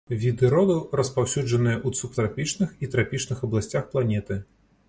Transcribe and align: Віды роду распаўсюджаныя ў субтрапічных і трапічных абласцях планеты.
Віды 0.21 0.45
роду 0.53 0.77
распаўсюджаныя 0.99 1.77
ў 1.87 1.99
субтрапічных 1.99 2.73
і 2.87 2.93
трапічных 2.97 3.45
абласцях 3.49 3.83
планеты. 3.93 4.41